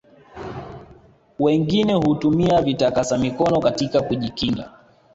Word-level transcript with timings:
wengine 1.39 1.93
hutumia 1.93 2.61
vitakasa 2.61 3.17
mikono 3.17 3.59
katika 3.59 4.01
kujikinga 4.01 4.71